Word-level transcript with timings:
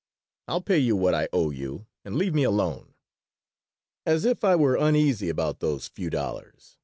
I'll 0.47 0.61
pay 0.61 0.79
you 0.79 0.95
what 0.95 1.13
I 1.13 1.27
owe 1.31 1.51
you 1.51 1.85
and 2.03 2.15
leave 2.15 2.33
me 2.33 2.41
alone." 2.41 2.95
"As 4.03 4.25
if 4.25 4.43
I 4.43 4.55
were 4.55 4.75
uneasy 4.75 5.29
about 5.29 5.59
those 5.59 5.87
few 5.89 6.09
dollars!" 6.09 6.79